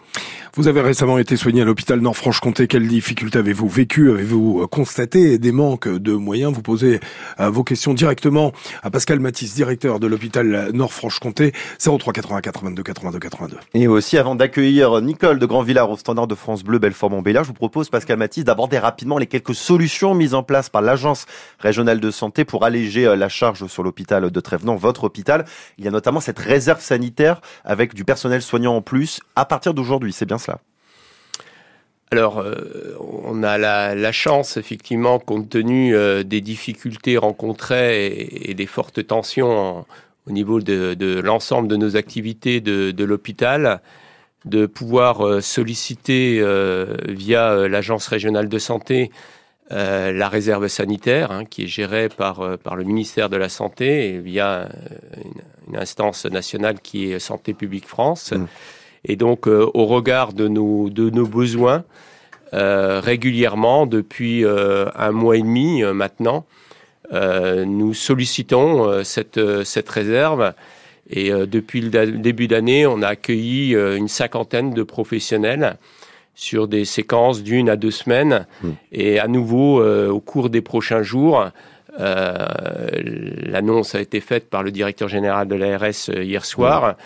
Vous 0.57 0.69
avez 0.69 0.83
récemment 0.83 1.19
été 1.19 1.37
soigné 1.37 1.63
à 1.63 1.65
l'hôpital 1.65 1.99
Nord-Franche-Comté. 1.99 2.69
Quelles 2.69 2.87
difficultés 2.87 3.41
avez-vous 3.41 3.67
vécu 3.67 4.13
Avez-vous 4.13 4.61
euh, 4.63 4.67
constaté 4.69 5.37
des 5.37 5.51
manques 5.51 5.89
de 5.89 6.13
moyens? 6.13 6.53
Vous 6.53 6.63
posez 6.63 7.01
euh, 7.41 7.51
vos 7.51 7.65
questions 7.65 7.93
directement 7.93 8.53
à 8.85 8.91
Pascal 8.91 9.19
Matisse, 9.19 9.57
directeur 9.57 9.99
de 9.99 10.07
l'hôpital 10.07 10.71
Nord-Franche-Comté, 10.73 11.53
03 11.81 12.13
84 12.13 12.67
22 12.67 12.83
82 12.85 13.19
82. 13.19 13.57
Et 13.75 13.89
aussi, 13.89 14.17
avant 14.17 14.37
d'accueillir 14.37 15.01
Nicole 15.03 15.41
de 15.41 15.47
Grandvillard 15.47 15.91
au 15.91 15.97
standard 15.97 16.29
de 16.29 16.37
France 16.37 16.63
Bleu 16.63 16.79
Belfort-Montbéliard, 16.79 17.43
je 17.43 17.49
vous 17.49 17.55
propose, 17.55 17.91
Pascal 17.91 18.19
Matisse, 18.19 18.45
d'aborder 18.45 18.79
rapidement 18.79 19.19
les 19.19 19.27
quelques 19.27 19.57
solutions 19.57 20.15
mises 20.15 20.35
en 20.35 20.45
place 20.45 20.69
par 20.69 20.83
l'Agence 20.83 21.27
régionale 21.59 21.99
de 21.99 22.13
santé 22.13 22.45
pour 22.45 22.65
alléger 22.65 23.07
euh, 23.07 23.17
la 23.17 23.29
charge 23.29 23.67
sur 23.67 23.83
l'hôpital 23.83 24.31
de 24.31 24.41
Trévenant, 24.41 24.77
votre 24.77 25.03
hôpital. 25.03 25.47
Il 25.79 25.85
y 25.85 25.89
a 25.89 25.91
notamment 25.91 26.21
cette 26.21 26.39
réserve 26.39 26.81
sanitaire 26.81 27.41
avec 27.65 27.93
du 27.93 28.05
personnel 28.05 28.41
soignant 28.41 28.77
en 28.77 28.83
plus 28.83 29.21
à 29.35 29.47
partir 29.47 29.75
d'aujourd'hui. 29.75 30.13
C'est 30.13 30.27
bien 30.27 30.39
Alors, 32.15 32.39
euh, 32.39 32.97
on 33.01 33.43
a 33.43 33.59
la, 33.59 34.13
chance, 34.13 34.57
effectivement, 34.57 35.19
compte 35.19 35.49
tenu 35.49 35.97
euh, 35.97 36.23
des 36.23 36.41
difficultés 36.41 37.17
rencontrées 37.17 38.07
et, 38.41 38.55
des 38.55 38.67
fortes 38.67 39.05
tensions 39.05 39.51
en- 39.51 39.87
au 40.29 40.31
niveau 40.31 40.61
de, 40.61 41.21
l'ensemble 41.25 41.67
de 41.67 41.75
nos 41.75 41.97
activités 41.97 42.61
de, 42.61 43.05
l'hôpital, 43.05 43.81
de 44.45 44.65
pouvoir 44.67 45.27
euh, 45.27 45.41
solliciter 45.41 46.41
via 47.09 47.67
l'Agence 47.67 48.07
régionale 48.07 48.49
de 48.49 48.59
santé 48.59 49.11
la 49.71 50.29
réserve 50.29 50.69
sanitaire, 50.69 51.33
hein, 51.33 51.45
qui 51.45 51.65
est 51.65 51.67
gérée 51.67 52.09
par, 52.09 52.47
le 52.77 52.85
ministère 52.85 53.29
de 53.29 53.37
la 53.37 53.49
Santé 53.49 54.15
et 54.15 54.19
via 54.19 54.69
une, 55.17 55.43
une 55.73 55.77
instance 55.77 56.27
nationale 56.27 56.81
qui 56.81 57.11
est 57.11 57.19
Santé 57.19 57.55
publique 57.55 57.89
France. 57.89 58.31
Mmh. 58.31 58.47
Et 59.05 59.17
donc, 59.17 59.47
euh, 59.47 59.69
au 59.75 59.87
regard 59.87 60.33
de 60.33 60.49
nos, 60.49 60.89
de 60.91 61.11
nos 61.11 61.27
besoins, 61.27 61.85
euh, 62.53 63.01
régulièrement, 63.01 63.87
depuis 63.87 64.45
euh, 64.45 64.87
un 64.95 65.11
mois 65.11 65.37
et 65.37 65.43
demi 65.43 65.83
maintenant, 65.83 66.47
nous 67.13 67.95
sollicitons 67.95 69.05
cette, 69.05 69.39
cette 69.63 69.89
réserve. 69.89 70.53
Et 71.11 71.31
depuis 71.31 71.81
le 71.83 71.91
début 72.17 72.49
d'année, 72.49 72.87
on 72.87 73.03
a 73.03 73.09
accueilli 73.09 73.75
une 73.75 74.09
cinquantaine 74.09 74.73
de 74.73 74.83
professionnels 74.83 75.77
sur 76.35 76.67
des 76.67 76.85
séquences 76.85 77.45
d'une 77.45 77.69
à 77.69 77.77
deux 77.77 77.93
semaines. 77.93 78.47
Et 78.91 79.21
à 79.21 79.29
nouveau, 79.29 79.85
au 79.85 80.19
cours 80.19 80.49
des 80.49 80.63
prochains 80.63 81.03
jours, 81.03 81.51
l'annonce 81.99 83.95
a 83.95 84.01
été 84.01 84.21
faite 84.21 84.51
par 84.51 84.63
le 84.63 84.71
directeur 84.71 85.09
général 85.09 85.47
de 85.49 85.55
l'ARS 85.55 86.09
euh, 86.09 86.25
hier 86.25 86.45
soir, 86.45 86.97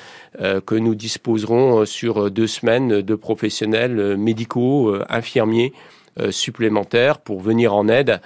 euh, 0.40 0.61
que 0.61 0.75
nous 0.75 0.95
disposerons 0.95 1.80
euh, 1.80 1.85
sur 1.85 2.30
deux 2.30 2.47
semaines 2.47 3.02
de 3.02 3.14
professionnels 3.14 3.99
euh, 3.99 4.16
médicaux, 4.16 4.88
euh, 4.88 5.04
infirmiers 5.09 5.73
euh, 6.18 6.30
supplémentaires 6.30 7.18
pour 7.18 7.40
venir 7.40 7.75
en 7.75 7.88
aide 7.88 8.21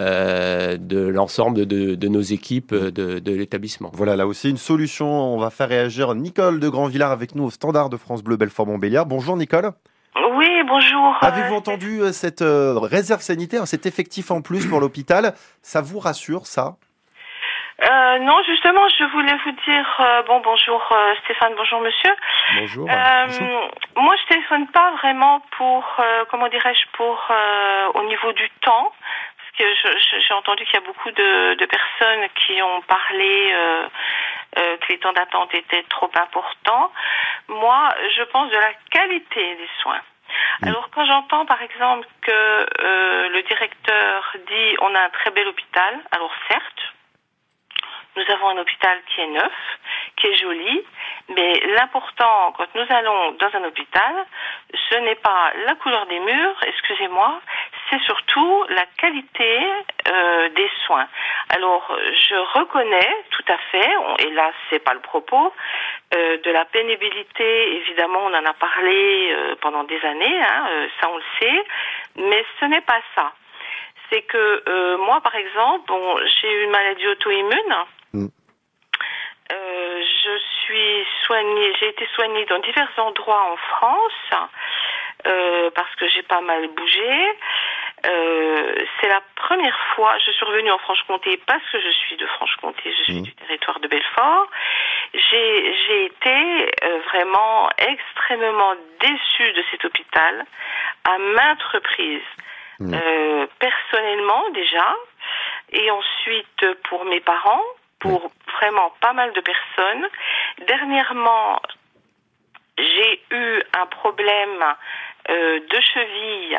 euh, 0.00 0.76
de 0.76 0.98
l'ensemble 0.98 1.66
de, 1.66 1.94
de 1.94 2.08
nos 2.08 2.20
équipes 2.20 2.72
euh, 2.72 2.90
de, 2.90 3.18
de 3.20 3.32
l'établissement. 3.32 3.90
Voilà, 3.92 4.16
là 4.16 4.26
aussi 4.26 4.50
une 4.50 4.56
solution. 4.56 5.06
On 5.06 5.38
va 5.38 5.50
faire 5.50 5.68
réagir 5.68 6.14
Nicole 6.14 6.60
de 6.60 6.68
Grandvillard 6.68 7.12
avec 7.12 7.34
nous 7.34 7.44
au 7.44 7.50
standard 7.50 7.90
de 7.90 7.96
France 7.96 8.22
Bleu 8.22 8.36
Belfort-Montbéliard. 8.36 9.06
Bonjour 9.06 9.36
Nicole. 9.36 9.72
Oui, 10.32 10.62
bonjour. 10.64 11.16
Avez-vous 11.20 11.54
entendu 11.54 12.00
euh, 12.00 12.12
cette 12.12 12.42
euh, 12.42 12.78
réserve 12.78 13.20
sanitaire, 13.20 13.66
cet 13.66 13.86
effectif 13.86 14.30
en 14.30 14.42
plus 14.42 14.66
pour 14.66 14.80
l'hôpital? 14.80 15.34
Ça 15.62 15.80
vous 15.80 15.98
rassure, 15.98 16.46
ça? 16.46 16.76
Euh, 17.80 18.18
non, 18.18 18.36
justement, 18.44 18.88
je 18.98 19.04
voulais 19.12 19.36
vous 19.44 19.52
dire 19.52 19.96
euh, 20.00 20.22
bon 20.24 20.40
bonjour 20.40 20.82
euh, 20.90 21.14
Stéphane, 21.24 21.52
bonjour 21.56 21.80
monsieur. 21.80 22.10
Bonjour. 22.58 22.88
Euh, 22.90 23.26
Moi, 23.94 24.14
je 24.20 24.34
téléphone 24.34 24.66
pas 24.68 24.90
vraiment 25.00 25.40
pour 25.56 25.84
euh, 26.00 26.24
comment 26.28 26.48
dirais-je 26.48 26.86
pour 26.94 27.24
euh, 27.30 27.86
au 27.94 28.02
niveau 28.04 28.32
du 28.32 28.50
temps, 28.62 28.92
parce 29.38 29.50
que 29.56 29.64
j'ai 30.26 30.34
entendu 30.34 30.64
qu'il 30.64 30.74
y 30.74 30.82
a 30.82 30.86
beaucoup 30.86 31.10
de, 31.12 31.54
de 31.54 31.66
personnes 31.66 32.28
qui 32.34 32.60
ont 32.60 32.80
parlé 32.82 33.54
euh, 34.58 34.68
euh, 34.68 34.76
que 34.78 34.92
les 34.92 34.98
temps 34.98 35.12
d'attente 35.12 35.54
étaient 35.54 35.84
trop 35.84 36.10
importants. 36.14 36.92
Moi, 37.48 37.88
je 38.16 38.22
pense 38.24 38.50
de 38.50 38.56
la 38.56 38.72
qualité 38.90 39.56
des 39.56 39.68
soins. 39.80 40.00
Alors 40.62 40.90
quand 40.90 41.06
j'entends 41.06 41.46
par 41.46 41.62
exemple 41.62 42.06
que 42.20 42.32
euh, 42.32 43.28
le 43.30 43.42
directeur 43.42 44.36
dit 44.46 44.76
on 44.80 44.94
a 44.94 45.00
un 45.00 45.10
très 45.10 45.30
bel 45.30 45.48
hôpital, 45.48 46.00
alors 46.10 46.32
certes, 46.50 46.94
nous 48.16 48.24
avons 48.34 48.48
un 48.48 48.58
hôpital 48.58 48.98
qui 49.06 49.20
est 49.20 49.28
neuf, 49.28 49.52
qui 50.16 50.26
est 50.26 50.34
joli, 50.34 50.84
mais 51.28 51.52
l'important 51.78 52.52
quand 52.56 52.66
nous 52.74 52.86
allons 52.90 53.32
dans 53.32 53.54
un 53.54 53.64
hôpital, 53.64 54.26
ce 54.90 54.96
n'est 54.96 55.14
pas 55.14 55.52
la 55.64 55.76
couleur 55.76 56.04
des 56.06 56.20
murs, 56.20 56.56
excusez-moi, 56.62 57.40
c'est 57.88 58.02
surtout 58.02 58.64
la 58.68 58.84
qualité 58.98 59.62
euh, 60.08 60.48
des 60.50 60.70
soins. 60.84 61.08
Alors, 61.50 61.96
je 62.28 62.58
reconnais 62.58 63.16
tout 63.30 63.44
à 63.48 63.56
fait, 63.70 63.90
et 64.18 64.30
là, 64.30 64.52
c'est 64.68 64.80
pas 64.80 64.92
le 64.92 65.00
propos, 65.00 65.52
euh, 66.14 66.38
de 66.38 66.50
la 66.50 66.64
pénibilité. 66.66 67.76
Évidemment, 67.76 68.20
on 68.26 68.34
en 68.34 68.44
a 68.44 68.52
parlé 68.52 69.30
euh, 69.32 69.54
pendant 69.60 69.84
des 69.84 70.00
années, 70.04 70.42
hein, 70.42 70.66
euh, 70.70 70.88
ça 71.00 71.08
on 71.10 71.16
le 71.16 71.22
sait, 71.40 71.64
mais 72.16 72.44
ce 72.60 72.66
n'est 72.66 72.82
pas 72.82 73.00
ça. 73.14 73.32
C'est 74.10 74.22
que 74.22 74.62
euh, 74.68 74.98
moi, 74.98 75.20
par 75.22 75.34
exemple, 75.34 75.86
bon, 75.88 76.16
j'ai 76.40 76.64
une 76.64 76.70
maladie 76.70 77.06
auto-immune. 77.08 77.76
Mm. 78.12 78.26
Euh, 79.52 80.02
je 80.24 80.38
suis 80.64 81.06
soignée, 81.24 81.72
j'ai 81.80 81.88
été 81.88 82.06
soignée 82.14 82.44
dans 82.46 82.58
divers 82.58 82.92
endroits 82.98 83.52
en 83.52 83.56
France 83.56 84.48
euh, 85.26 85.70
parce 85.74 85.94
que 85.96 86.06
j'ai 86.08 86.22
pas 86.22 86.40
mal 86.40 86.68
bougé. 86.68 87.36
Euh, 88.08 88.74
c'est 89.00 89.08
la 89.08 89.20
première 89.36 89.78
fois, 89.94 90.16
je 90.24 90.30
suis 90.30 90.44
revenue 90.44 90.70
en 90.70 90.78
Franche-Comté 90.78 91.40
parce 91.46 91.62
que 91.70 91.80
je 91.80 91.90
suis 91.90 92.16
de 92.16 92.26
Franche-Comté, 92.26 92.94
je 92.98 93.02
suis 93.04 93.14
Mhm. 93.14 93.22
du 93.22 93.34
territoire 93.34 93.80
de 93.80 93.88
Belfort. 93.88 94.46
J'ai 95.14 96.04
été 96.04 96.70
euh, 96.84 96.98
vraiment 97.12 97.68
extrêmement 97.78 98.74
déçue 99.00 99.52
de 99.52 99.64
cet 99.70 99.84
hôpital 99.84 100.44
à 101.04 101.18
maintes 101.18 101.62
reprises. 101.72 102.22
Mhm. 102.80 102.94
Euh, 102.94 103.46
personnellement 103.58 104.48
déjà, 104.50 104.94
et 105.72 105.90
ensuite 105.90 106.66
pour 106.88 107.04
mes 107.04 107.20
parents, 107.20 107.64
pour 107.98 108.30
vraiment 108.60 108.92
pas 109.00 109.12
mal 109.12 109.32
de 109.32 109.40
personnes. 109.40 110.06
Dernièrement, 110.66 111.60
j'ai 112.78 113.20
eu 113.32 113.62
un 113.76 113.86
problème 113.86 114.64
de 115.28 115.80
cheville. 115.80 116.58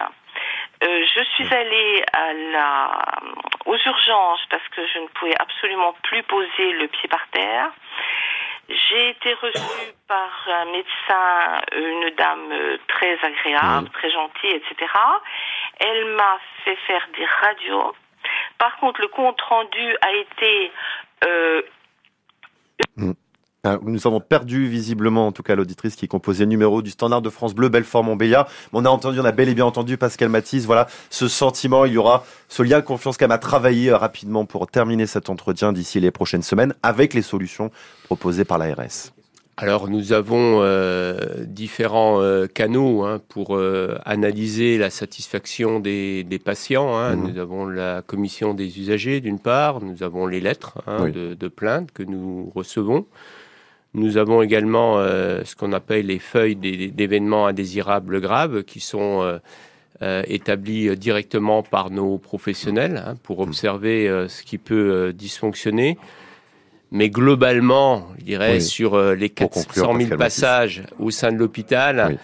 Euh, 0.81 1.05
je 1.15 1.24
suis 1.36 1.53
allée 1.53 2.03
à 2.13 2.33
la, 2.33 3.03
aux 3.65 3.75
urgences 3.75 4.45
parce 4.50 4.67
que 4.69 4.86
je 4.88 5.00
ne 5.00 5.07
pouvais 5.07 5.36
absolument 5.38 5.93
plus 6.03 6.24
poser 6.24 6.71
le 6.74 6.88
pied 6.88 7.09
par 7.09 7.27
terre. 7.31 7.71
J'ai 8.69 9.09
été 9.09 9.33
reçue 9.33 9.93
par 10.07 10.48
un 10.48 10.65
médecin, 10.65 11.62
une 11.75 12.09
dame 12.12 12.51
euh, 12.51 12.77
très 12.88 13.17
agréable, 13.24 13.89
très 13.89 14.12
gentille, 14.12 14.51
etc. 14.51 14.91
Elle 15.79 16.05
m'a 16.05 16.39
fait 16.63 16.77
faire 16.88 17.07
des 17.17 17.25
radios. 17.25 17.95
Par 18.57 18.77
contre, 18.77 19.01
le 19.01 19.07
compte 19.07 19.41
rendu 19.41 19.98
a 20.01 20.12
été 20.13 20.71
euh, 21.25 21.62
Ah, 22.98 23.13
Nous 23.84 24.08
avons 24.08 24.22
perdu 24.22 24.68
visiblement, 24.68 25.28
en 25.28 25.32
tout 25.34 25.44
cas, 25.44 25.54
l'auditrice 25.54 25.98
qui 25.98 26.08
composait 26.08 26.46
le 26.46 26.50
numéro 26.50 26.82
du 26.82 26.92
standard 26.92 27.22
de 27.22 27.30
France 27.30 27.54
Bleu, 27.54 27.68
Belfort-Montbéliard. 27.68 28.48
On 28.72 28.86
a 28.86 28.89
entendu, 28.89 29.20
on 29.20 29.25
a 29.25 29.34
bel 29.34 29.50
et 29.50 29.54
bien 29.54 29.66
entendu 29.66 29.98
Pascal 29.98 30.30
Matisse. 30.30 30.66
Voilà, 30.66 30.88
ce 31.10 31.28
sentiment, 31.28 31.84
il 31.84 31.92
y 31.94 31.98
aura 31.98 32.24
ce 32.48 32.63
lien 32.63 32.80
de 32.80 32.86
confiance 32.86 33.18
qu'elle 33.18 33.28
m'a 33.28 33.38
travaillé 33.38 33.89
euh, 33.89 33.98
rapidement 33.98 34.46
pour 34.46 34.68
terminer 34.68 35.08
cet 35.08 35.30
entretien 35.30 35.74
d'ici 35.74 36.00
les 36.00 36.10
prochaines 36.10 36.42
semaines 36.42 36.74
avec 36.84 37.13
les 37.13 37.22
solutions 37.22 37.70
proposées 38.06 38.46
par 38.46 38.60
l'ARS. 38.60 39.12
Alors 39.58 39.89
nous 39.89 40.13
avons 40.13 40.60
euh, 40.62 41.18
différents 41.46 42.22
euh, 42.22 42.48
canaux 42.48 43.04
hein, 43.04 43.20
pour 43.28 43.58
euh, 43.58 43.98
analyser 44.06 44.78
la 44.78 44.89
satisfaction 44.89 45.82
des, 45.82 46.24
des 46.24 46.39
patients. 46.39 46.96
hein. 46.96 47.18
Mhm. 47.18 47.28
Nous 47.34 47.39
avons 47.39 47.66
la 47.68 48.01
commission 48.01 48.54
des 48.54 48.80
usagers 48.80 49.20
d'une 49.20 49.38
part, 49.39 49.82
nous 49.82 50.01
avons 50.01 50.28
les 50.28 50.39
lettres 50.39 50.78
hein, 50.88 51.00
Oui. 51.04 51.12
de, 51.12 51.34
de 51.34 51.48
plainte 51.50 51.92
que 51.92 52.04
nous 52.04 52.50
recevons. 52.56 53.06
Nous 53.93 54.17
avons 54.17 54.41
également 54.41 55.00
euh, 55.00 55.41
ce 55.46 55.55
qu'on 55.55 55.74
appelle 55.74 56.05
les 56.08 56.19
feuilles 56.19 56.55
d'événements 56.55 57.48
indésirables 57.48 58.22
graves 58.22 58.63
qui 58.63 58.79
sont 58.79 59.22
euh, 59.24 59.39
euh, 60.03 60.22
établies 60.27 60.96
directement 60.96 61.63
par 61.63 61.89
nos 61.89 62.17
professionnels 62.19 63.03
hein, 63.05 63.15
pour 63.24 63.39
observer 63.39 64.08
euh, 64.08 64.27
ce 64.27 64.43
qui 64.43 64.58
peut 64.60 64.91
euh, 64.91 65.12
dysfonctionner. 65.12 65.98
Mais 66.91 67.10
globalement, 67.10 68.08
je 68.19 68.25
dirais, 68.25 68.53
Oui. 68.53 68.62
sur 68.62 68.93
euh, 68.96 69.15
les 69.15 69.29
Pour 69.29 69.50
400 69.51 69.63
conclure, 69.67 69.84
000 69.86 69.98
Pascal 69.98 70.08
Mathis. 70.10 70.17
passages 70.17 70.84
au 71.00 71.12
sein 71.12 71.31
de 71.31 71.38
l'hôpital, 71.38 72.08
Oui. 72.12 72.17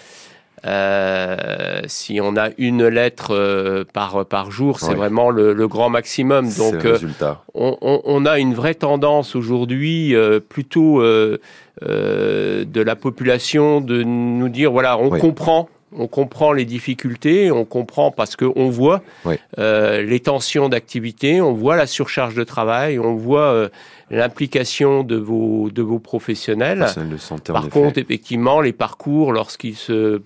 Euh, 0.66 1.82
si 1.88 2.20
on 2.22 2.36
a 2.38 2.50
une 2.58 2.88
lettre 2.88 3.34
euh, 3.36 3.84
par, 3.92 4.26
par 4.26 4.52
jour, 4.52 4.80
c'est 4.80 4.90
Oui. 4.90 4.96
vraiment 4.96 5.30
le, 5.30 5.54
le 5.54 5.68
grand 5.68 5.90
maximum. 5.90 6.50
Donc, 6.58 6.74
le 6.84 6.90
euh, 6.90 6.94
résultat. 6.94 7.42
on, 7.54 7.78
on- 7.82 8.02
on 8.06 8.26
a 8.26 8.40
une 8.40 8.54
vraie 8.54 8.74
tendance 8.76 9.36
aujourd'hui, 9.36 10.16
euh, 10.16 10.40
plutôt 10.40 11.02
euh, 11.02 11.38
euh, 11.84 12.66
de 12.66 12.82
la 12.82 12.96
population, 12.96 13.82
de 13.82 14.04
nous 14.04 14.50
dire 14.50 14.72
voilà, 14.72 14.98
on 14.98 15.10
Oui. 15.10 15.20
comprend. 15.20 15.70
On 15.98 16.08
comprend 16.08 16.54
les 16.54 16.66
difficultés, 16.66 17.52
on 17.52 17.66
comprend 17.66 18.12
parce 18.12 18.36
qu'on 18.36 18.70
voit 18.70 19.02
Oui. 19.24 19.36
euh, 19.60 20.02
les 20.02 20.20
tensions 20.20 20.70
d'activité, 20.70 21.42
on 21.42 21.54
voit 21.54 21.76
la 21.76 21.88
surcharge 21.88 22.36
de 22.36 22.44
travail, 22.44 23.00
on 23.00 23.16
voit 23.16 23.52
euh, 23.54 23.70
l'implication 24.12 25.04
de 25.04 25.16
vos, 25.16 25.70
de 25.70 25.82
vos 25.82 26.00
professionnels. 26.00 26.86
De 27.10 27.18
santé, 27.18 27.54
Par 27.54 27.70
contre, 27.70 27.98
effectivement, 27.98 28.62
les 28.62 28.74
parcours, 28.74 29.32
lorsqu'ils 29.32 29.76
se 29.76 30.22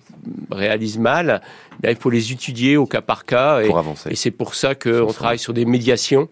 réalisent 0.50 0.98
mal, 0.98 1.40
là, 1.82 1.90
il 1.90 1.96
faut 1.96 2.10
les 2.10 2.32
étudier 2.32 2.76
au 2.76 2.86
cas 2.86 3.00
par 3.00 3.24
cas. 3.24 3.60
Et, 3.60 3.66
pour 3.66 3.78
avancer. 3.78 4.10
et 4.10 4.16
c'est 4.16 4.30
pour 4.30 4.54
ça 4.54 4.74
qu'on 4.74 5.12
travaille 5.12 5.38
sur 5.38 5.52
des 5.54 5.64
médiations 5.64 6.28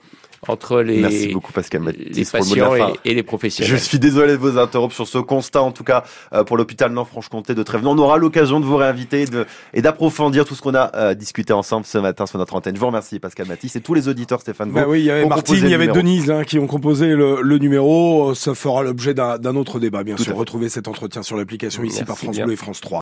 entre 0.46 0.82
les, 0.82 1.00
Merci 1.00 1.28
beaucoup, 1.28 1.52
Pascal 1.52 1.80
les 1.82 1.86
Matisse, 2.06 2.30
pour 2.30 2.40
le 2.40 2.46
mot 2.46 2.54
de 2.54 2.60
la 2.60 2.68
patients 2.68 2.94
et, 3.04 3.10
et 3.10 3.14
les 3.14 3.22
professionnels. 3.22 3.70
Je 3.72 3.76
suis 3.76 3.98
désolé 3.98 4.32
de 4.32 4.38
vous 4.38 4.56
interrompre 4.58 4.94
sur 4.94 5.08
ce 5.08 5.18
constat, 5.18 5.62
en 5.62 5.72
tout 5.72 5.84
cas 5.84 6.04
euh, 6.32 6.44
pour 6.44 6.56
l'hôpital 6.56 6.92
Nord-Franche-Comté 6.92 7.54
de 7.54 7.62
Trévenant. 7.62 7.94
On 7.94 7.98
aura 7.98 8.18
l'occasion 8.18 8.60
de 8.60 8.64
vous 8.64 8.76
réinviter 8.76 9.22
et 9.22 9.26
de- 9.26 9.46
et 9.74 9.82
d'approfondir 9.82 10.44
tout 10.44 10.54
ce 10.54 10.62
qu'on 10.62 10.74
a 10.74 10.90
euh, 10.94 11.14
discuté 11.14 11.52
ensemble 11.52 11.86
ce 11.86 11.98
matin 11.98 12.26
sur 12.26 12.38
notre 12.38 12.54
antenne. 12.54 12.74
Je 12.76 12.80
vous 12.80 12.86
remercie, 12.86 13.18
Pascal 13.18 13.46
Matisse, 13.48 13.76
et 13.76 13.80
tous 13.80 13.94
les 13.94 14.08
auditeurs, 14.08 14.40
Stéphane. 14.40 14.70
Bah 14.70 14.84
oui, 14.88 15.00
il 15.00 15.04
y 15.06 15.10
avait 15.10 15.26
Martine, 15.26 15.56
il 15.64 15.68
y 15.70 15.74
avait. 15.74 15.88
Denise 15.88 16.30
hein, 16.30 16.44
qui 16.44 16.58
ont 16.58 16.66
composé 16.66 17.08
le, 17.14 17.40
le 17.42 17.58
numéro. 17.58 18.34
Ça 18.34 18.54
fera 18.54 18.82
l'objet 18.82 19.14
d'un 19.14 19.38
d'un 19.38 19.56
autre 19.56 19.80
débat, 19.80 20.04
bien 20.04 20.14
Tout 20.16 20.24
sûr. 20.24 20.36
Retrouvez 20.36 20.68
cet 20.68 20.86
entretien 20.88 21.22
sur 21.22 21.36
l'application 21.36 21.82
ici 21.82 21.96
Merci 21.96 22.04
par 22.04 22.18
France 22.18 22.36
bien. 22.36 22.44
Bleu 22.44 22.52
et 22.54 22.56
France 22.56 22.80
3. 22.80 22.96